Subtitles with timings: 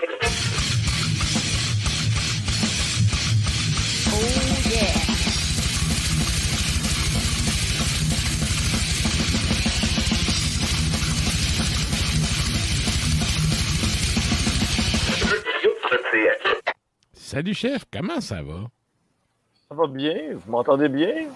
[0.00, 0.04] Oh
[4.70, 4.94] yeah.
[17.14, 18.68] Salut chef, comment ça va?
[19.68, 20.14] Ça va bien?
[20.34, 21.26] Vous m'entendez bien?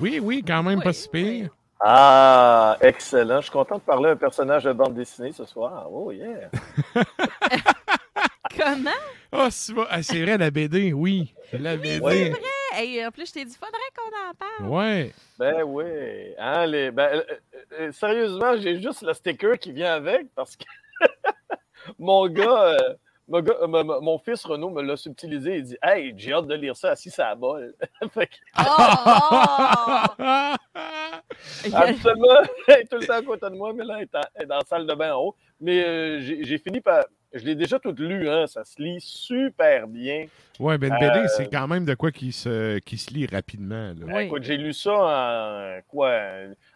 [0.00, 1.50] Oui, oui, quand même Oui, pas si pire.
[1.80, 3.36] Ah, excellent.
[3.36, 5.86] Je suis content de parler à un personnage de bande dessinée ce soir.
[5.90, 6.50] Oh, yeah.
[8.56, 8.90] Comment?
[9.32, 11.34] Oh, c'est vrai, ah, c'est vrai, la BD, oui.
[11.52, 12.00] La BD.
[12.00, 12.32] Ouais.
[12.72, 14.70] Hey, en plus, je t'ai dit, faudrait qu'on en parle.
[14.72, 15.12] Ouais.
[15.38, 15.84] Ben oui.
[16.38, 16.90] Hein, les...
[16.90, 17.22] ben, euh,
[17.78, 20.64] euh, sérieusement, j'ai juste le sticker qui vient avec parce que
[21.98, 22.94] mon gars, euh,
[23.28, 25.56] mon, gars- euh, fils Renaud me l'a subtilisé.
[25.58, 27.74] Il dit Hey, j'ai hâte de lire ça assis à la bol.
[28.14, 30.14] fait que, Oh!
[30.20, 30.54] oh!
[31.74, 34.08] absolument, elle est tout le temps à côté de moi, mais là, elle
[34.42, 35.36] est, dans la salle de bain en haut.
[35.60, 37.04] Mais euh, j'ai fini par.
[37.32, 40.26] Je l'ai déjà tout lu, hein, ça se lit super bien.
[40.58, 43.26] ouais, ben, une BD, Euh, c'est quand même de quoi qui se, qui se lit
[43.26, 43.92] rapidement.
[43.96, 44.06] là.
[44.06, 44.24] Oui.
[44.24, 46.18] Écoute, j'ai lu ça en quoi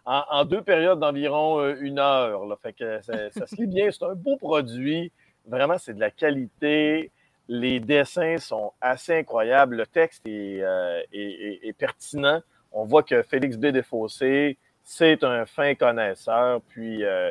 [0.05, 2.45] en, en deux périodes d'environ euh, une heure.
[2.45, 2.55] Là.
[2.61, 3.91] Fait que ça, ça se lit bien.
[3.91, 5.11] C'est un beau produit.
[5.45, 7.11] Vraiment, c'est de la qualité.
[7.49, 9.75] Les dessins sont assez incroyables.
[9.75, 12.41] Le texte est, euh, est- est- est pertinent.
[12.71, 13.67] On voit que Félix B.
[13.67, 16.61] Desfossés, c'est un fin connaisseur.
[16.69, 17.29] Puis, euh,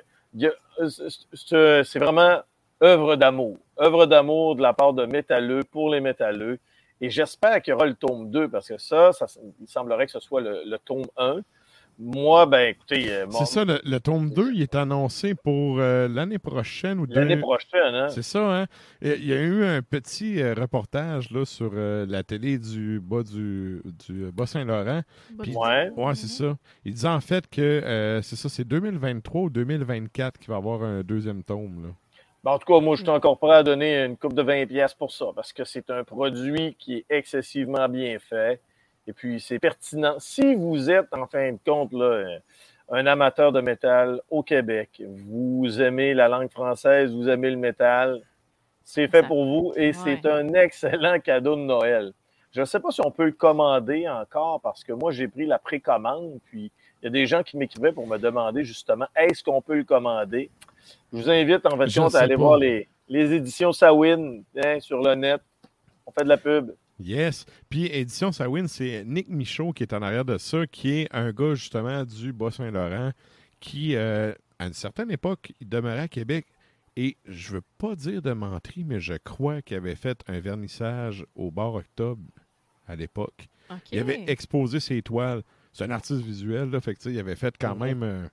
[1.32, 2.40] c'est vraiment
[2.84, 3.58] œuvre d'amour.
[3.80, 6.58] Œuvre d'amour de la part de métalleux pour les métalleux.
[7.00, 9.26] Et j'espère qu'il y aura le tome 2 parce que ça, ça
[9.60, 11.40] il semblerait que ce soit le, le tome 1.
[11.96, 15.78] Moi, ben écoutez, euh, mon- C'est ça, le, le tome 2, il est annoncé pour
[15.78, 17.14] euh, l'année prochaine ou deux.
[17.20, 18.08] l'année prochaine, hein?
[18.08, 18.66] C'est ça, hein?
[19.00, 23.22] Il y a eu un petit euh, reportage là, sur euh, la télé du bas
[23.22, 25.02] du, du Bas-Saint-Laurent.
[25.40, 25.90] Puis- Ouais.
[25.96, 26.56] Ouais, c'est ça.
[26.84, 30.58] Il disait en fait que euh, c'est ça, c'est 2023 ou 2024 qu'il va y
[30.58, 31.80] avoir un deuxième tome.
[31.84, 31.88] Là.
[32.44, 34.66] Ben, en tout cas, moi, je suis encore prêt à donner une coupe de 20
[34.66, 38.60] pièces pour ça parce que c'est un produit qui est excessivement bien fait.
[39.06, 40.16] Et puis, c'est pertinent.
[40.18, 42.38] Si vous êtes, en fin de compte, là,
[42.90, 48.20] un amateur de métal au Québec, vous aimez la langue française, vous aimez le métal,
[48.84, 52.12] c'est fait pour vous et c'est un excellent cadeau de Noël.
[52.52, 55.46] Je ne sais pas si on peut le commander encore parce que moi, j'ai pris
[55.46, 59.42] la précommande, puis il y a des gens qui m'écrivaient pour me demander justement, est-ce
[59.42, 60.50] qu'on peut le commander?
[61.12, 62.42] Je vous invite en fait Je compte à aller pas.
[62.42, 65.40] voir les, les éditions Sawin hein, sur le net.
[66.06, 66.72] On fait de la pub.
[67.00, 67.44] Yes.
[67.68, 71.32] Puis Édition Sawin, c'est Nick Michaud qui est en arrière de ça, qui est un
[71.32, 73.10] gars justement du Bas-Saint-Laurent
[73.58, 76.46] qui, euh, à une certaine époque, il demeurait à Québec.
[76.96, 81.26] Et je veux pas dire de menterie, mais je crois qu'il avait fait un vernissage
[81.34, 82.22] au bar octobre
[82.86, 83.48] à l'époque.
[83.70, 83.76] OK.
[83.90, 85.42] Il avait exposé ses toiles.
[85.72, 87.82] C'est un artiste visuel, là, fait que, il avait fait quand Mhm.
[87.82, 88.02] même.
[88.04, 88.26] euh,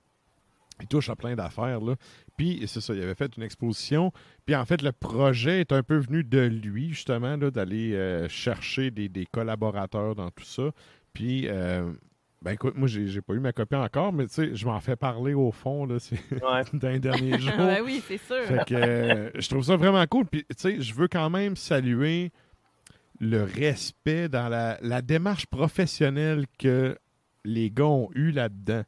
[0.82, 1.94] il touche à plein d'affaires, là.
[2.36, 4.12] Puis, c'est ça, il avait fait une exposition.
[4.46, 8.28] Puis, en fait, le projet est un peu venu de lui, justement, là, d'aller euh,
[8.28, 10.70] chercher des, des collaborateurs dans tout ça.
[11.12, 11.92] Puis, euh,
[12.42, 14.96] ben écoute, moi, j'ai pas eu ma copie encore, mais tu sais, je m'en fais
[14.96, 16.98] parler au fond, là, c'est Ouais.
[16.98, 17.52] derniers jours.
[17.56, 18.42] Ah, ben oui, c'est sûr.
[18.42, 20.26] Fait que euh, je trouve ça vraiment cool.
[20.26, 22.32] Puis, tu sais, je veux quand même saluer
[23.20, 26.98] le respect dans la, la démarche professionnelle que
[27.44, 28.82] les gars ont eu là-dedans.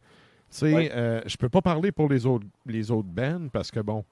[0.54, 0.90] Tu sais, Ouais.
[0.94, 4.04] euh, je peux pas parler pour les autres, les autres bands parce que, bon,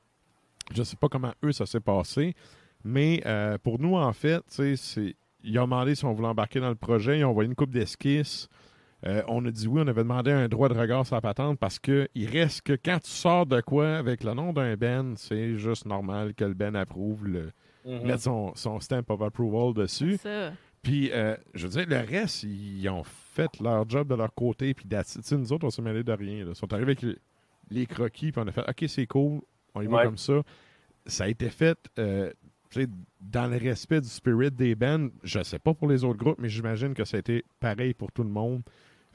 [0.74, 2.34] je sais pas comment eux, ça s'est passé.
[2.84, 6.28] Mais euh, pour nous, en fait, tu sais, c'est- ils ont demandé si on voulait
[6.28, 7.20] embarquer dans le projet.
[7.20, 8.48] Ils ont envoyé une coupe d'esquisses.
[9.06, 11.58] Euh, on a dit oui, on avait demandé un droit de regard sur la patente
[11.58, 15.14] parce que il reste que quand tu sors de quoi avec le nom d'un Ben,
[15.16, 17.50] c'est juste normal que le Ben approuve le
[17.84, 18.06] Mhm.
[18.06, 20.16] mettre son, son stamp of approval dessus.
[20.18, 20.52] Ça.
[20.82, 24.74] Puis, euh, je veux dire, le reste, ils ont fait leur job de leur côté.
[24.74, 24.86] Puis,
[25.32, 26.44] nous autres, on s'est mêlés de rien.
[26.44, 26.50] là.
[26.50, 27.16] Ils sont arrivés avec les,
[27.70, 29.40] les croquis, puis on a fait OK, c'est cool.
[29.74, 30.42] on y va comme ça.
[31.06, 32.30] Ça a été fait euh,
[32.70, 32.88] tu sais,
[33.20, 35.08] dans le respect du spirit des bands.
[35.22, 38.10] Je sais pas pour les autres groupes, mais j'imagine que ça a été pareil pour
[38.12, 38.62] tout le monde.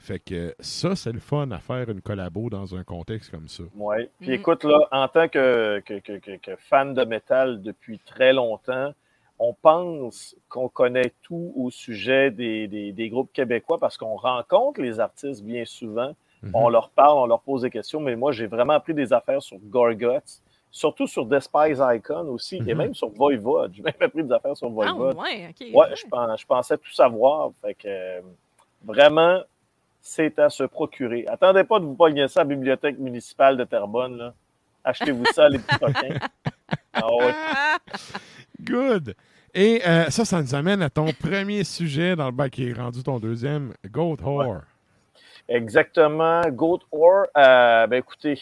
[0.00, 3.64] Fait que ça, c'est le fun à faire une collabo dans un contexte comme ça.
[3.74, 3.96] Oui.
[4.20, 4.34] Puis Mhm.
[4.34, 8.94] écoute, là, en tant que, que, que- que- que fan de métal depuis très longtemps,
[9.38, 14.80] on pense qu'on connaît tout au sujet des, des- des groupes québécois parce qu'on rencontre
[14.80, 16.12] les artistes bien souvent.
[16.42, 16.50] Mhm.
[16.54, 19.42] On leur parle, on leur pose des questions, mais moi, j'ai vraiment appris des affaires
[19.42, 20.40] sur Gorguts,
[20.70, 22.74] surtout sur Despise Icon aussi, et Mhm.
[22.78, 23.72] même sur Voivod.
[23.74, 25.16] J'ai même appris des affaires sur Ah, Voivod.
[25.16, 25.66] ouais, OK.
[25.74, 27.50] Ouais, je, pens- je pensais tout savoir.
[27.60, 28.20] Fait que euh,
[28.84, 29.40] vraiment,
[30.00, 31.24] c'est à se procurer.
[31.28, 34.32] Attendez pas de vous pogner ça à la bibliothèque municipale de Terrebonne.
[34.84, 36.18] Achetez-vous ça, les petits coquins.
[37.00, 37.32] Ah ouais.
[38.62, 39.14] Good!
[39.54, 42.72] Et euh, ça, ça nous amène à ton premier sujet dans le bac qui est
[42.72, 44.62] rendu ton deuxième, Goat Whore.
[45.48, 46.42] Exactement.
[46.50, 48.38] Goat Ore, euh, ben écoutez,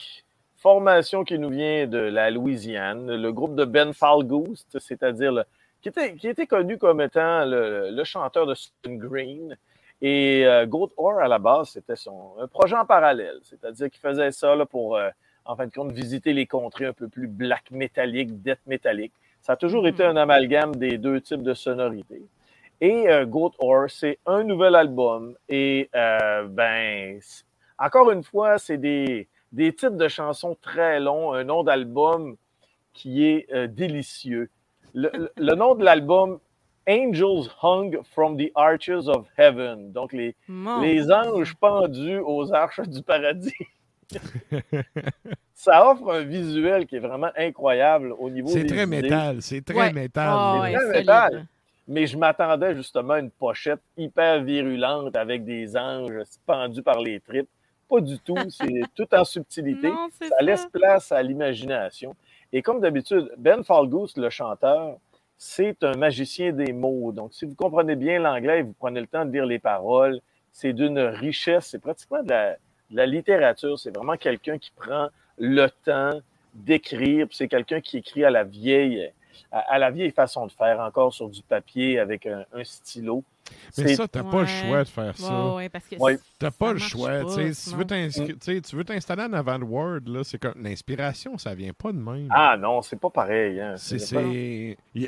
[0.57, 5.45] formation qui nous vient de la Louisiane, le groupe de Ben Falgoose, c'est-à-dire
[5.81, 9.57] qui, était, qui était connu comme étant le, le chanteur de Stone Green.
[10.03, 14.01] Et euh, Goat Ore, à la base, c'était son un projet en parallèle, c'est-à-dire qu'il
[14.01, 15.09] faisait ça là, pour, euh,
[15.45, 19.15] en fin de compte, visiter les contrées un peu plus black métallique, death métallique.
[19.47, 22.21] Ça a toujours été un amalgame des deux types de sonorités.
[22.81, 25.37] Et euh, Goat Ore, c'est un nouvel album.
[25.49, 27.21] Et euh, ben,
[27.79, 32.35] encore une fois, c'est des, des titres de chansons très longs, un nom d'album
[32.93, 34.51] qui est euh, délicieux.
[34.95, 36.41] Le, le- le nom de l'album,
[36.89, 39.93] Angels Hung from the Arches of Heaven.
[39.93, 43.55] Donc, les, Mon les anges pendus aux arches du paradis.
[45.59, 49.03] Ça offre un visuel qui est vraiment incroyable au niveau C'est très idées.
[49.03, 49.93] métal, c'est très Ouais.
[49.93, 50.29] métal.
[50.31, 51.47] Ah, C'est ouais, très métal.
[51.89, 56.13] Mais je m'attendais justement à une pochette hyper virulente avec des anges
[56.45, 57.49] pendus par les tripes.
[57.89, 58.35] Pas du tout.
[58.51, 59.89] C'est tout en subtilité.
[59.89, 60.43] Non, Ça ça.
[60.43, 62.15] laisse place à l'imagination.
[62.53, 64.99] Et comme d'habitude, Ben Falgoose, le chanteur,
[65.39, 67.13] c'est un magicien des mots.
[67.13, 70.21] Donc, si vous comprenez bien l'anglais et vous prenez le temps de lire les paroles,
[70.53, 71.69] c'est d'une richesse.
[71.69, 72.51] C'est pratiquement de la,
[72.91, 73.79] de la littérature.
[73.79, 76.21] C'est vraiment quelqu'un qui prend le temps
[76.55, 77.27] d'écrire.
[77.31, 79.11] C'est quelqu'un qui écrit à la vieille,
[79.53, 83.23] à, à la vieille façon de faire, encore sur du papier avec un, un stylo.
[83.79, 84.47] Mais ça, t'as pas le Ouais.
[84.47, 85.47] choix de faire ça.
[85.51, 86.19] Ouais, ouais, parce que Ouais.
[86.37, 87.21] T'as pas le choix.
[87.21, 87.71] pas, si
[88.63, 91.99] tu veux t'installer en avant de Word, là, c'est comme l'inspiration, ça vient pas de
[91.99, 92.27] même.
[92.31, 93.61] Ah non, c'est pas pareil.
[93.61, 93.77] Hein.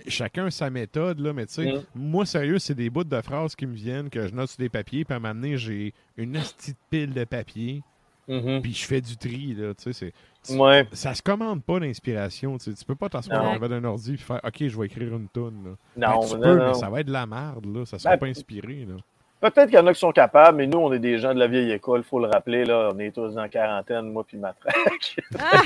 [0.07, 1.83] Chacun sa méthode, là, mais tu sais, Mm.
[1.97, 4.69] moi, sérieux, c'est des bouts de phrases qui me viennent, que je note sur des
[4.69, 7.83] papiers, puis à un moment donné, j'ai une petite pile de papier,
[8.29, 8.61] Mhm.
[8.63, 10.13] puis je fais du tri, là, tu sais, c'est...
[10.47, 10.87] tu- Ouais.
[10.93, 12.77] Ça se commande pas l'inspiration, tu sais.
[12.77, 15.65] Tu peux pas t'asseoir avant d'un ordi et faire «OK, je vais écrire une toune,
[15.97, 16.09] là.
[16.09, 16.67] Non, Ben, tu non, peux, non.
[16.69, 17.85] mais ça va être de la merde, là.
[17.87, 18.95] Ça sera Ben, pas inspiré, là.
[19.41, 21.39] Peut-être qu'il y en a qui sont capables, mais nous, on est des gens de
[21.39, 22.65] la vieille école, faut le rappeler.
[22.65, 25.17] Là, on est tous en quarantaine, moi puis ma traque.
[25.39, 25.63] Ah!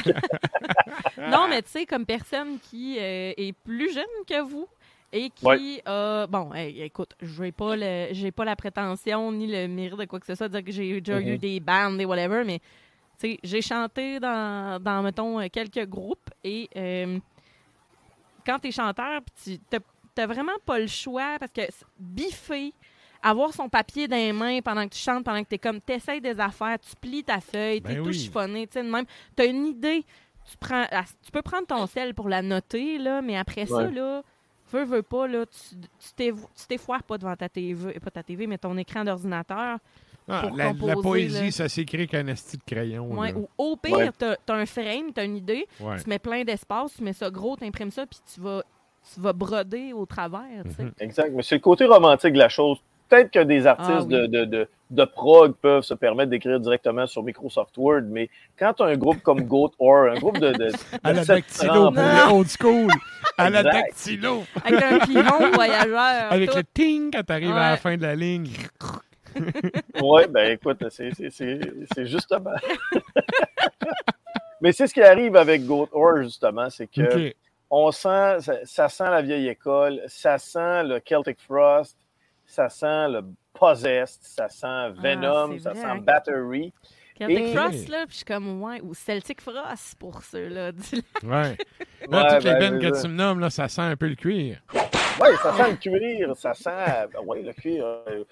[1.31, 4.67] non, mais tu sais, comme personne qui euh, est plus jeune que vous
[5.13, 5.83] et qui Ouais.
[5.87, 6.27] a.
[6.27, 10.05] Bon, hey, écoute, je n'ai pas, le- j'ai pas la prétention ni le mérite de
[10.07, 11.39] quoi que ce soit, de dire que j'ai déjà eu Mhm.
[11.39, 12.61] des bandes et whatever, mais
[13.45, 17.19] j'ai chanté dans, dans, mettons, euh, quelques groupes et euh,
[18.45, 19.59] quand tu es chanteur, tu
[20.17, 21.63] n'as vraiment pas le choix parce que
[21.99, 22.73] biffer,
[23.23, 25.81] avoir son papier dans les mains pendant que tu chantes, pendant que tu es comme,
[25.81, 28.15] tu des affaires, tu plies ta feuille, tu es Ben tout oui.
[28.15, 29.05] chiffonné, tu sais, même.
[29.37, 30.05] Tu as une idée,
[30.51, 30.85] tu, prends,
[31.25, 34.23] tu peux prendre ton sel pour la noter, là, mais après ça, là,
[34.77, 38.23] veux, veux pas, là, tu tu t'évo- tu t'effoires pas devant ta TV, pas ta
[38.23, 39.79] TV, mais ton écran d'ordinateur.
[40.29, 41.51] Ah, pour la, poésie, là.
[41.51, 43.11] ça s'écrit qu'un esti de crayon.
[43.19, 44.11] Ouais, ou au pire, Ouais.
[44.17, 46.01] t'as as un frame, t'as une idée, Ouais.
[46.01, 48.63] tu mets plein d'espace, tu mets ça gros, t'imprimes ça, puis tu vas,
[49.13, 50.63] tu vas broder au travers,
[51.01, 51.33] exact.
[51.35, 52.79] Mais c'est le côté romantique de la chose.
[53.13, 54.15] Peut-être que des artistes Ah oui.
[54.15, 58.73] de, de, de, de prog peuvent se permettre d'écrire directement sur Microsoft Word, mais quand
[58.73, 60.53] tu as un groupe comme Goat or un groupe de.
[60.53, 60.73] de, de
[61.05, 62.91] À la dactylo, pour old school.
[63.37, 64.45] À la dactylo.
[64.65, 66.33] Avec un pigeon voyageur.
[66.33, 66.57] Avec tout.
[66.57, 67.77] le ting quand t'arrives à la Ouais.
[67.77, 68.49] fin de la ligne.
[70.03, 71.61] Oui, ben écoute, c'est- c'est c'est-
[71.95, 72.51] c'est justement.
[74.61, 77.33] Mais c'est ce qui arrive avec Goat Or, justement, c'est que
[77.71, 81.97] on sent, ça, ça sent la vieille école, ça sent le Celtic Frost,
[82.47, 83.23] ça sent le
[83.55, 85.99] Possessed, ça sent Venom, Ah, c'est ça sent hein.
[85.99, 86.73] Battery.
[87.19, 90.73] Celtic Et- Frost, là, puis je suis comme, ouais, ou Celtic Frost pour ceux-là.
[91.23, 91.57] Ouais.
[92.09, 93.03] Là, Ouais, toutes les ben, bennes c'est que ça.
[93.03, 94.61] tu me nommes, là, ça sent un peu le cuir.
[94.75, 96.71] Oui, ça sent le cuir, ça sent.
[97.13, 97.85] ben ouais, le cuir.
[97.85, 98.25] euh,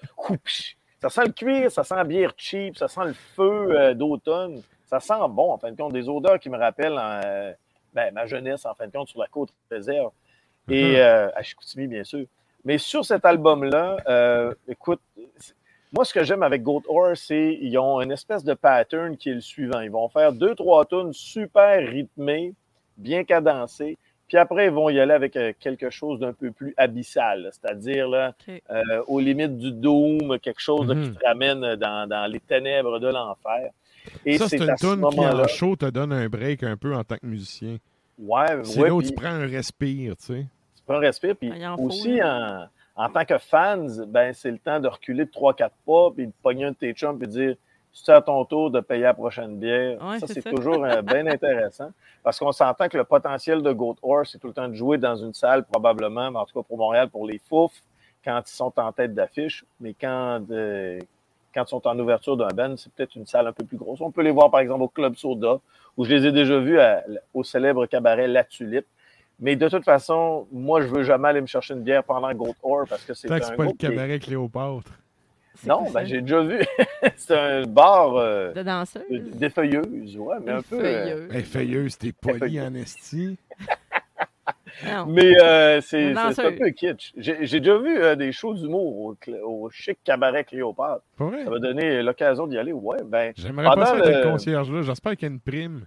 [1.01, 4.61] ça sent le cuir, ça sent la bière cheap, ça sent le feu euh, d'automne.
[4.87, 7.53] Ça sent bon, en fin de compte, des odeurs qui me rappellent euh,
[7.93, 10.11] ben, ma jeunesse, en fin de compte, sur la côte réserve.
[10.69, 12.25] Et euh, à Chicoutimi, bien sûr.
[12.65, 15.01] Mais sur cet album-là, euh, écoute,
[15.93, 19.29] moi, ce que j'aime avec Goat Horse, c'est qu'ils ont une espèce de pattern qui
[19.29, 19.81] est le suivant.
[19.81, 22.53] Ils vont faire deux, trois tunes super rythmées,
[22.97, 23.97] bien cadencé.
[24.27, 28.07] Puis après, ils vont y aller avec euh, quelque chose d'un peu plus abyssal, c'est-à-dire
[28.07, 31.15] là, euh, aux limites du doom, quelque chose qui Mhm.
[31.15, 33.71] te ramène dans, dans les ténèbres de l'enfer.
[34.25, 35.43] Et ça, c'est une ce tune qui, moment-là.
[35.43, 37.75] en show, te donne un break un peu en tant que musicien.
[38.17, 40.45] Ouais, C'est ouais, là où tu prends un respire, tu sais.
[40.81, 41.35] Tu prends un respire.
[41.35, 44.79] Puis Ah, il en faut, aussi, en, en tant que fans, ben, c'est le temps
[44.79, 47.55] de reculer de 3-4 pas, puis de pogner un de tes chums, puis de dire
[47.93, 50.01] c'est à ton tour de payer la prochaine bière.
[50.01, 51.89] Ouais, ça, c'est toujours euh, bien intéressant.
[52.23, 54.97] Parce qu'on s'entend que le potentiel de Goat Horse, c'est tout le temps de jouer
[54.97, 57.71] dans une salle, probablement, mais en tout cas pour Montréal, pour les fouf,
[58.23, 59.65] quand ils sont en tête d'affiche.
[59.81, 60.99] Mais quand, de-
[61.53, 63.99] quand ils sont en ouverture d'un band, c'est peut-être une salle un peu plus grosse.
[63.99, 65.59] On peut les voir, par exemple, au Club Soda,
[65.97, 68.85] où je les ai déjà vus à- au célèbre cabaret La Tulipe.
[69.41, 72.55] Mais de toute façon, moi, je veux jamais aller me chercher une bière pendant Goat
[72.61, 74.91] Horse parce que c'est Tant un que c'est pas le groupe qui cabaret Cléopâtre.
[75.65, 76.59] Non, ben, j'ai déjà vu.
[77.17, 79.03] c'est un bar euh, De danseuse?
[79.33, 80.79] défeuilleuse, ouais, mais un peu.
[80.79, 81.35] euh, Feuilleuse.
[81.35, 83.37] Hey, Feuilleuse, t'es poli en esti.
[84.85, 85.05] Non.
[85.07, 87.13] Mais euh, c'est un peu kitsch.
[87.17, 91.03] J'ai déjà vu euh, des shows d'humour au, chic cabaret Cléopâtre.
[91.17, 92.73] Ça m'a donné l'occasion d'y aller.
[92.73, 94.81] Ouais, ben, J'aimerais pas ça le concierge-là.
[94.83, 95.85] J'espère qu'il y a une prime.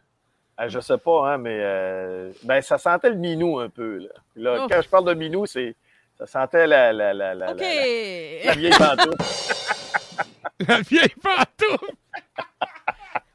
[0.60, 4.08] Euh, je sais pas, hein, mais euh, ben, ça sentait le minou un peu.
[4.36, 4.66] Là.
[4.70, 5.74] Quand je parle de minou, c'est
[6.18, 7.60] ça sentait la, la, la, la, OK!
[7.60, 9.16] la, la- la vieille pantoufle.
[10.68, 11.94] La vieille pantoufle!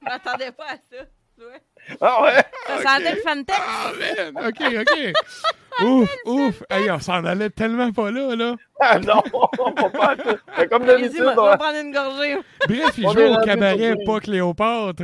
[0.02, 1.04] Je m'attendais pas à ça.
[1.38, 1.98] Ouais.
[2.02, 2.44] Ah ouais?
[2.68, 3.56] Ça sentait le Fantech.
[3.60, 3.92] Ah,
[4.34, 4.48] man!
[4.48, 5.86] OK, OK.
[5.86, 6.64] ouf, ouf.
[6.70, 8.56] Hey, on s'en allait tellement pas là, là.
[8.80, 9.22] Ah non,
[9.76, 10.38] pas pas tout.
[10.58, 12.38] Mais Comme d'habitude, on on- va prendre une gorgée.
[12.68, 15.04] Bref, il On joue au cabaret, pas Cléopâtre.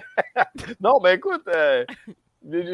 [0.80, 1.84] Non, ben écoute, euh,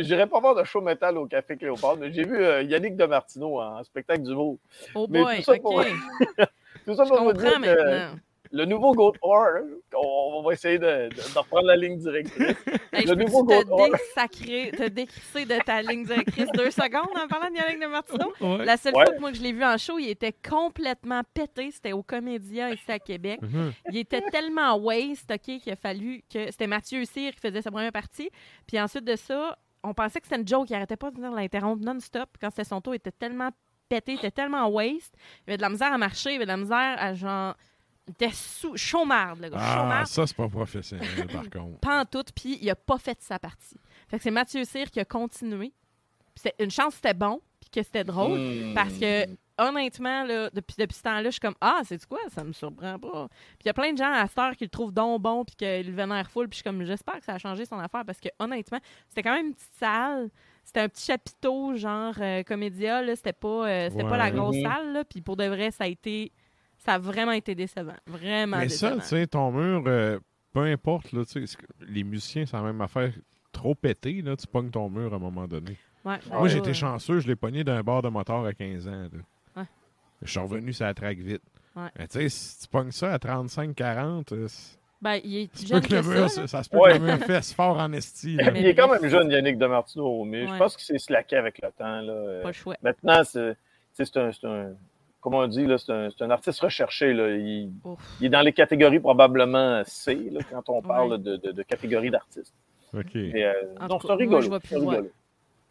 [0.01, 3.61] j'irai pas voir de show métal au Café Cléopâtre, mais j'ai vu euh, Yannick Demartino
[3.61, 4.59] en spectacle d'humour.
[4.95, 5.61] Oh Mais boy, tout ça OK.
[5.63, 5.85] pour-
[6.85, 8.09] Tout ça Je pour vous dire que.
[8.53, 9.63] Le nouveau Goat Horror,
[9.95, 12.55] on, on va essayer de, de- de reprendre la ligne directrice.
[12.93, 13.89] Hey, le je nouveau Goat Horror.
[13.89, 18.33] te décrisser de ta ligne directrice deux secondes en parlant de Yannick de Martineau?
[18.41, 18.65] Ouais.
[18.65, 19.05] La seule Ouais.
[19.07, 21.71] fois que moi que je l'ai vu en show, il était complètement pété.
[21.71, 23.41] C'était au Comédia ici à Québec.
[23.43, 23.73] Mhm.
[23.91, 26.51] Il était tellement waste, OK, qu'il a fallu que...
[26.51, 28.31] C'était Mathieu Cyr qui faisait sa première partie.
[28.67, 30.69] Puis ensuite de ça, on pensait que c'était une joke.
[30.71, 32.29] Il arrêtait pas de venir l'interrompre non-stop.
[32.41, 33.51] Quand c'était son tour, il était tellement
[33.89, 35.15] pété, il était tellement waste.
[35.47, 37.55] Il avait de la misère à marcher, il avait de la misère à genre...
[38.09, 38.77] Il était sous...
[38.77, 39.59] chaumarde, le gars.
[39.61, 40.07] Ah, Chaumarde.
[40.07, 41.79] ça, c'est pas professionnel, par contre.
[41.79, 43.79] pas en tout, puis il a pas fait sa partie.
[44.09, 45.73] Fait que c'est Mathieu Cyr qui a continué.
[46.59, 48.75] Une chance que c'était bon, puis que c'était drôle, Hmm.
[48.75, 49.27] parce que
[49.59, 52.99] honnêtement, là, depuis, depuis ce temps-là, je suis comme Ah, c'est quoi, ça me surprend
[52.99, 53.29] pas.
[53.29, 55.45] Puis il y a plein de gens à cette heure qui le trouvent donc bon,
[55.45, 57.79] puis que le vénère full, puis je suis comme J'espère que ça a changé son
[57.79, 58.79] affaire, parce que honnêtement,
[59.09, 60.31] c'était quand même une petite salle.
[60.65, 63.15] C'était un petit chapiteau, genre euh, comédia, là.
[63.15, 65.05] C'était pas, euh, c'était pas la grosse salle, là.
[65.05, 66.33] Puis pour de vrai, ça a été.
[66.85, 67.95] Ça a vraiment été décevant.
[68.07, 70.19] Vraiment Mais ça, tu sais, ton mur, euh,
[70.53, 71.23] peu importe, là,
[71.89, 73.13] les musiciens, c'est la même affaire.
[73.53, 75.77] Trop pété, là, tu pognes ton mur à un moment donné.
[76.05, 76.75] Ouais, Moi, j'étais ouais.
[76.75, 79.03] chanceux, je l'ai pogné d'un bar de moteur à 15 ans.
[79.13, 79.63] là.
[79.63, 79.67] Ouais.
[80.23, 81.43] Je suis revenu sur la traque vite.
[81.77, 81.89] Ouais.
[81.99, 84.49] Mais tu sais, si tu pognes ça à 35-40, euh,
[85.01, 86.79] Ben, il est ça se jeune peut que le mur, ça, ça, ça se peut
[86.79, 86.99] Ouais.
[86.99, 88.35] que le mur fesse fort en esti.
[88.37, 88.51] là.
[88.55, 91.71] Il est quand même jeune, Yannick Demartino, mais je pense qu'il s'est slacké avec le
[91.71, 92.01] temps.
[92.01, 92.41] Là.
[92.43, 92.77] Pas le choix.
[92.83, 94.73] Maintenant, un, c'est un-
[95.23, 97.15] Comment on dit, là, c'est un, artiste recherché.
[97.15, 97.31] Là.
[97.31, 97.71] Il,
[98.21, 101.19] est dans les catégories probablement C, là, quand on parle Ouais.
[101.19, 102.53] de, de, de catégorie d'artistes.
[102.93, 103.05] OK.
[103.15, 104.41] Mais, euh, c'est un moi, rigolo.
[104.43, 104.49] je
[104.79, 105.01] vois.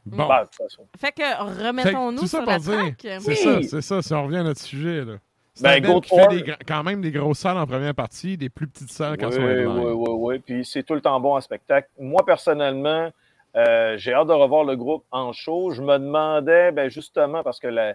[0.05, 0.27] Bon.
[0.27, 0.88] Bah, de toute façon.
[0.98, 2.96] Fait que Fait que remettons-nous sur la dire, track.
[3.20, 3.36] c'est Oui.
[3.36, 5.05] ça, c'est ça, si on revient à notre sujet.
[5.05, 5.13] Là.
[5.53, 8.67] C'est Ben, qui fait des quand même des grosses salles en première partie, des plus
[8.67, 9.77] petites salles quand Oui, sont oui, headline.
[9.77, 10.39] oui, oui.
[10.39, 11.89] Puis c'est tout le temps bon en spectacle.
[12.00, 13.12] Moi, personnellement,
[13.58, 15.72] euh, j'ai hâte de revoir le groupe en show.
[15.72, 17.93] Je me demandais, ben, justement, parce que la,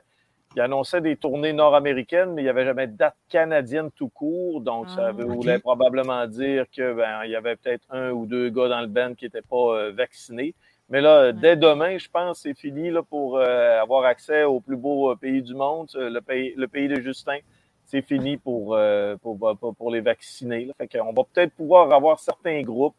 [0.56, 4.62] il annonçait des tournées nord-américaines, mais il n'y avait jamais de date canadienne tout court.
[4.62, 5.12] Donc, ça Ah.
[5.12, 8.86] voulait probablement dire que ben, il y avait peut-être un ou deux gars dans le
[8.86, 10.54] band qui n'étaient pas euh, vaccinés.
[10.88, 14.76] Mais là, dès demain, je pense, c'est fini là, pour euh, avoir accès au plus
[14.76, 17.38] beau euh, pays du monde, le pays, le pays de Justin.
[17.84, 20.64] C'est fini pour, euh, pour, pour, pour les vacciner.
[20.64, 20.72] Là.
[20.78, 22.96] Fait qu'on va peut-être pouvoir avoir certains groupes,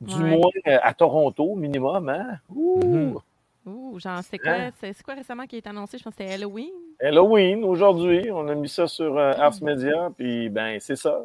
[0.00, 0.36] du Ouais.
[0.36, 0.50] moins
[0.82, 2.08] à Toronto, minimum.
[2.08, 2.38] Hein?
[2.54, 3.20] Ouh!
[3.66, 4.70] Ouh, genre, c'est quoi, Hein?
[4.80, 5.98] c'est c'est quoi récemment qui est annoncé?
[5.98, 6.70] Je pense que c'était Halloween.
[7.00, 11.22] Halloween, aujourd'hui, on a mis ça sur euh, Ars Media, puis ben, c'est ça.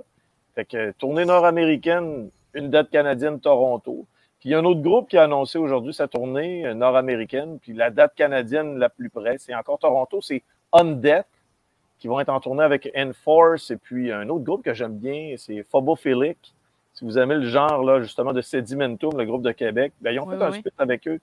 [0.55, 4.05] Fait que tournée nord-américaine, une date canadienne, Toronto.
[4.39, 7.59] Puis il y a un autre groupe qui a annoncé aujourd'hui sa tournée euh, nord-américaine,
[7.61, 10.41] puis la date canadienne la plus près, c'est encore Toronto, c'est
[10.73, 11.23] Undead,
[11.99, 15.35] qui vont être en tournée avec Enforce, et puis un autre groupe que j'aime bien,
[15.37, 16.53] c'est Phobophilic.
[16.93, 20.19] Si vous aimez le genre, là, justement, de Sedimentum, le groupe de Québec, ben, ils
[20.19, 21.19] ont Oui, fait un split avec eux.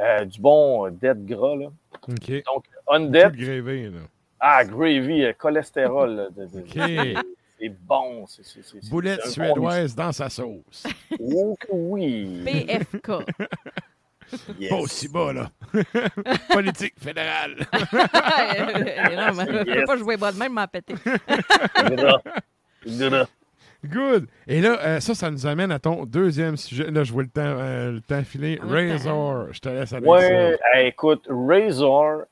[0.00, 1.66] Euh, du bon euh, dead gras, là.
[2.08, 2.44] OK.
[2.46, 3.98] Donc, Undead, grévé, là.
[4.40, 6.14] ah, gravy, euh, cholestérol.
[6.14, 7.24] là, de- de- OK.
[7.60, 8.24] C'est bon.
[8.28, 10.86] c'est- c'est- c'est- c'est- Boulette c'est un bon suédoise dans sa sauce.
[11.20, 12.42] Oh oui.
[12.44, 13.10] PFK.
[14.58, 14.68] Yes.
[14.68, 15.50] Pas aussi bas, là.
[16.52, 17.56] Politique fédérale.
[17.72, 19.86] non, mais je peux Yes.
[19.86, 20.94] pas jouer bas de même, m'en péter.
[20.96, 22.20] Gras.
[22.86, 23.26] Gras.
[23.84, 24.26] Good.
[24.46, 26.90] Et là, euh, ça, ça nous amène à ton deuxième sujet.
[26.90, 28.56] Là, je vois le temps, euh, le temps filer.
[28.58, 28.66] Temps.
[28.68, 29.52] Razor.
[29.52, 32.22] Je te laisse avec Ouais, hey, écoute, Razor,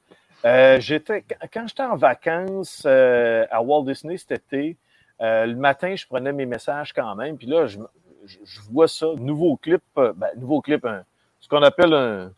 [0.44, 4.76] euh, j'étais quand- j'étais en vacances euh, à Walt Disney cet été,
[5.20, 7.36] euh, le matin, je prenais mes messages quand même.
[7.36, 7.78] Puis là, je,
[8.26, 10.84] je- je vois ça, nouveau clip, euh, ben, nouveau clip,
[11.40, 12.30] ce qu'on appelle un,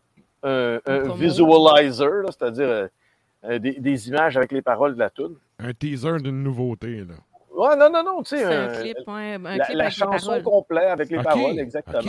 [0.43, 0.81] un-
[1.15, 2.88] visualizer, c'est-à-dire
[3.59, 5.35] des, des images avec les paroles de la tune.
[5.61, 5.67] ça.
[5.67, 7.15] Un teaser d'une nouveauté, là.
[7.59, 9.85] Ouais, non, non, non, tu sais, C'est un un- clip, ouais, un la, clip la
[9.85, 12.00] avec les chanson complète avec les paroles, exactement.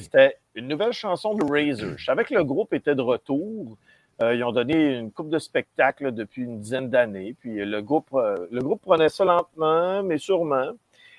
[0.00, 1.98] C'était une nouvelle chanson de Razor.
[1.98, 3.76] Je savais que le groupe était de retour.
[4.22, 7.34] Euh, ils ont donné une coupe de spectacles depuis une dizaine d'années.
[7.40, 10.70] Puis le groupe, euh, le groupe prenait ça lentement, mais sûrement.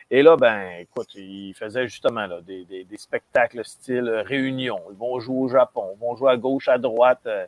[0.10, 4.80] Et là, ben, écoute, ils faisaient justement là, des, des- des spectacles style réunion.
[4.92, 7.46] Ils vont jouer au Japon, ils vont jouer à gauche, à droite, euh,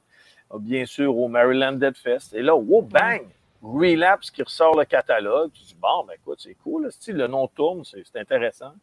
[0.60, 2.34] bien sûr, au Maryland Dead Fest.
[2.34, 3.22] Et là, wow, bang!
[3.68, 5.52] Relapse qui ressort le catalogue.
[5.54, 6.92] Tu dis, bon, ben écoute, c'est cool.
[6.92, 8.74] style, le nom tourne, c'est intéressant.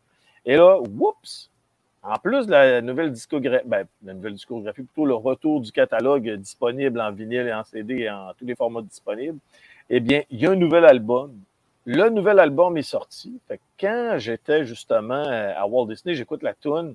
[0.45, 1.50] Et là, whoops!
[2.03, 6.29] En plus de la nouvelle discographie, ben, la nouvelle discographie, plutôt le retour du catalogue
[6.35, 9.38] disponible en vinyle et en CD et en tous les formats disponibles,
[9.88, 11.35] eh bien, il y a un nouvel album.
[11.87, 13.41] Le nouvel album est sorti.
[13.49, 16.95] Fait que quand j'étais justement euh, à Walt Disney, j'écoute la tune,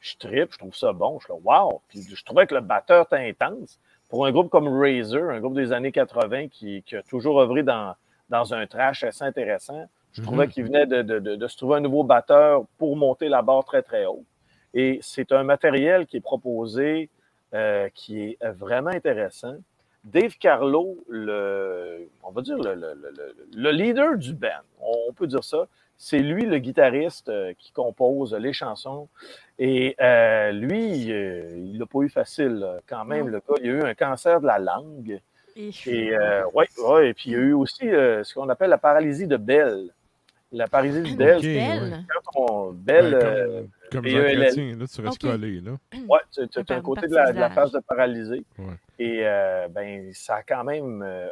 [0.00, 1.80] je tripe, je trouve ça bon, je suis là, wow!
[1.88, 3.78] Puis je trouvais que le batteur était intense.
[4.08, 7.62] Pour un groupe comme Razor, un groupe des années 80 qui, qui a toujours œuvré
[7.62, 7.94] dans,
[8.30, 10.52] dans un trash assez intéressant, je trouvais Mhm.
[10.52, 13.64] qu'il venait de, de- de- de se trouver un nouveau batteur pour monter la barre
[13.64, 14.24] très, très haut.
[14.74, 17.10] Et c'est un matériel qui est proposé
[17.54, 19.56] euh, qui est vraiment intéressant.
[20.04, 24.48] Dave Carlo, le, on va dire le, le- le- le- le leader du band,
[24.80, 25.66] on, on peut dire ça,
[25.98, 29.08] c'est lui le guitariste euh, qui compose les chansons.
[29.58, 33.32] Et euh, lui, euh, il l'a pas eu facile quand même, Non.
[33.32, 33.54] le cas.
[33.62, 35.20] Il a eu un cancer de la langue.
[35.56, 38.70] Et euh, ouais, ouais, et puis il y a eu aussi euh, ce qu'on appelle
[38.70, 39.88] la paralysie de Bell.
[40.52, 42.04] La paralysie de Bell, Ok, Belle.
[42.08, 44.12] quand on, Bell, Ouais, euh, comme comme.
[44.22, 45.72] Chrétien, là, tu restes collé, là.
[46.08, 48.44] Ouais, tu as un côté de la, de la phase de paralysé.
[48.56, 48.64] Ouais.
[49.00, 51.28] Et euh, ben, ça a quand même, euh,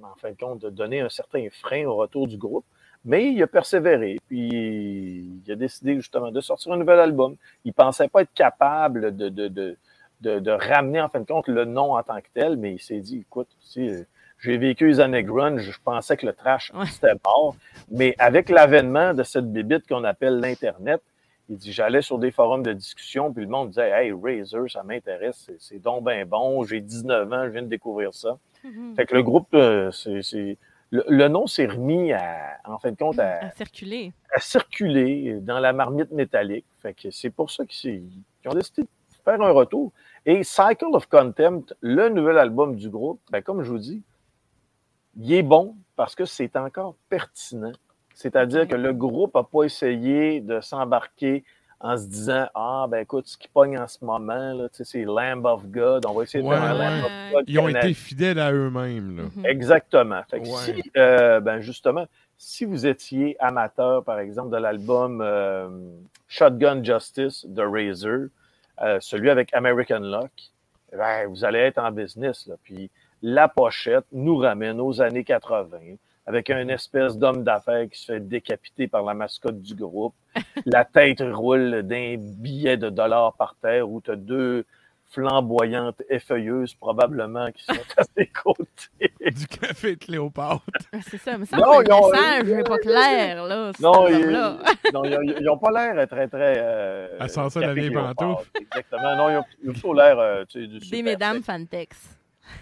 [0.00, 2.64] en fin de compte, donné un certain frein au retour du groupe.
[3.04, 7.36] Mais il a persévéré, puis il a décidé justement de sortir un nouvel album.
[7.64, 9.76] Il pensait pas être capable de, de, de,
[10.40, 13.00] de, ramener en fin de compte le nom en tant que tel, mais il s'est
[13.00, 14.06] dit, écoute, tu sais,
[14.40, 16.86] j'ai vécu les années grunge, je pensais que le trash, Ouais.
[16.86, 17.54] c'était mort.
[17.90, 21.00] Mais avec l'avènement de cette bébite qu'on appelle l'Internet,
[21.48, 24.82] il dit, j'allais sur des forums de discussion, puis le monde disait, hey, Razer, ça
[24.82, 28.36] m'intéresse, c'est- donc ben bon, j'ai 19 ans, je viens de découvrir ça.
[28.64, 28.96] Mhm.
[28.96, 30.56] Fait que le groupe, euh, c'est-
[30.90, 34.12] le, le nom s'est remis à, en fin de compte, à, À circuler.
[34.34, 36.66] à circuler dans la marmite métallique.
[36.80, 38.04] Fait que c'est pour ça qu'ils
[38.46, 38.88] ont décidé de
[39.24, 39.92] faire un retour.
[40.24, 44.02] Et Cycle of Contempt, le nouvel album du groupe, ben, comme je vous dis,
[45.16, 47.72] il est bon parce que c'est encore pertinent.
[48.14, 48.68] C'est-à-dire Ok.
[48.68, 51.44] que le groupe n'a pas essayé de s'embarquer
[51.80, 54.84] en se disant Ah, ben écoute, ce qui pogne en ce moment, là, tu sais,
[54.84, 57.44] c'est Lamb of God, on va essayer de Ouais, faire un Lamb of God.
[57.48, 59.22] Ils ont été fidèles à eux-mêmes, là.
[59.36, 59.46] Mhm.
[59.46, 60.22] Exactement.
[60.30, 60.54] Fait que Ouais.
[60.82, 62.06] si, euh, ben justement,
[62.38, 65.68] si vous étiez amateur, par exemple, de l'album euh,
[66.28, 68.28] Shotgun Justice de Razor,
[68.82, 70.30] euh, celui avec American Luck,
[70.92, 72.46] ben, vous allez être en business.
[72.46, 72.54] Là.
[72.62, 72.90] Puis
[73.22, 78.20] la pochette nous ramène aux années 80 avec un espèce d'homme d'affaires qui se fait
[78.20, 80.14] décapiter par la mascotte du groupe.
[80.66, 84.64] la tête roule d'un billet de dollars par terre où tu as deux
[85.08, 89.12] flamboyantes effeuilleuses probablement qui sont à ses côtés.
[89.20, 90.62] Du café de Cléopâtre.
[90.92, 93.70] Ah, C'est ça, mais ça, Non, le ils ont- message n'est pas clair, là.
[93.80, 94.58] Non, ils album-là.
[94.92, 96.54] non, ils n'ont pas l'air très, très.
[96.58, 98.50] Euh, À sentir la café vieille pantoufle.
[98.60, 99.16] Exactement.
[99.16, 99.36] Non, ils
[99.68, 101.42] ont, plutôt l'air euh, tu sais, du Des super mesdames.
[101.42, 101.96] Fantex.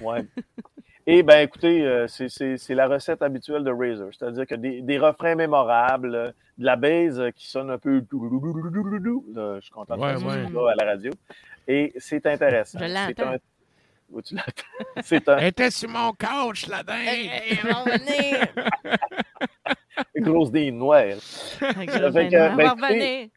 [0.01, 0.25] Ouais.
[1.07, 4.81] Et ben écoutez, euh, c'est- c'est c'est la recette habituelle de Razor, c'est-à-dire que des,
[4.81, 7.97] des refrains mémorables, euh, de la base euh, qui sonne un peu.
[8.01, 10.51] Là, je suis content de Ouais, faire ça, ouais.
[10.51, 11.11] là, à la radio.
[11.69, 12.79] Et c'est intéressant.
[12.79, 13.35] Je l'entends.
[13.35, 13.39] un-
[14.11, 14.53] Oui, tu l'entends?
[15.03, 17.07] C'est un Elle était sur mon couch, la dingue.
[17.07, 17.59] Hey,
[20.17, 21.17] grosse venin.
[22.73, 23.29] On ben.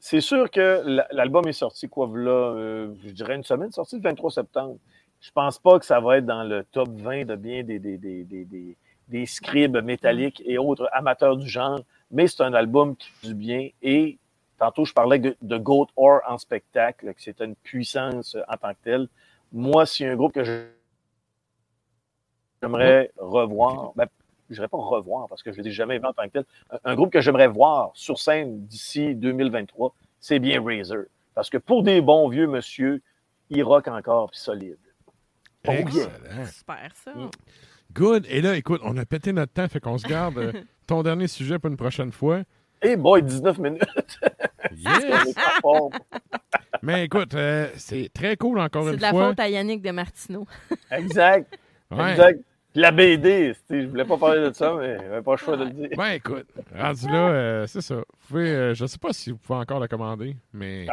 [0.00, 4.02] C'est sûr que l'album est sorti, quoi, là, euh, je dirais une semaine, sorti le
[4.02, 4.76] 23 septembre.
[5.20, 7.98] Je pense pas que ça va être dans le top 20 de bien des, des,
[7.98, 8.76] des, des,
[9.08, 13.34] des, scribes métalliques et autres amateurs du genre, mais c'est un album qui fait du
[13.34, 13.68] bien.
[13.82, 14.18] Et
[14.58, 18.84] tantôt, je parlais de, Goat Or en spectacle, que c'était une puissance en tant que
[18.84, 19.08] telle.
[19.52, 20.44] Moi, a un groupe que
[22.62, 24.06] j'aimerais revoir, ben,
[24.50, 26.44] je dirais pas revoir parce que je ne l'ai jamais vu en tant que tel,
[26.84, 31.04] un, groupe que j'aimerais voir sur scène d'ici 2023, c'est bien Razor.
[31.34, 33.02] Parce que pour des bons vieux monsieur,
[33.50, 34.78] il rock encore, solide.
[35.66, 36.46] Oh, yeah.
[36.46, 37.12] Super, ça.
[37.14, 37.30] Mm.
[37.92, 38.26] Good.
[38.28, 40.52] Et là, écoute, on a pété notre temps, fait qu'on se garde euh,
[40.86, 42.42] ton dernier sujet pour une prochaine fois.
[42.82, 43.82] Eh boy, 19 minutes.
[44.76, 45.34] Yes.
[46.82, 49.28] Mais écoute, euh, c'est très cool encore C'est une de la fois.
[49.28, 50.46] faute à Yannick de Martineau.
[50.90, 51.58] exact.
[51.90, 52.10] Ouais.
[52.10, 52.40] Exact.
[52.74, 55.70] La BD, je voulais pas parler de ça, mais j'avais pas le choix de le
[55.70, 55.88] dire.
[55.96, 57.96] Ben écoute, rendu là, euh, c'est ça.
[57.96, 60.86] Vous pouvez, euh, je sais pas si vous pouvez encore la commander, mais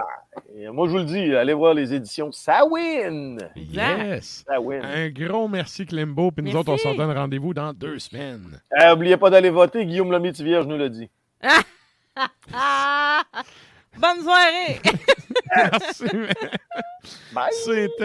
[0.55, 3.37] Et moi, je vous le dis, allez voir les éditions Sawin.
[3.55, 4.45] yes!
[4.47, 4.83] Sawin.
[4.83, 6.57] Un gros merci Klimbo, puis nous Merci.
[6.57, 8.61] autres, on s'en donne rendez-vous dans deux semaines.
[8.81, 11.09] Eh, oubliez pas d'aller voter, Guillaume Lemaitre-Vierge nous l'a dit.
[12.53, 13.21] Ah!
[13.99, 14.79] Bonne soirée!
[15.55, 16.05] Merci.
[17.33, 17.49] Bye!
[17.51, 18.04] C'était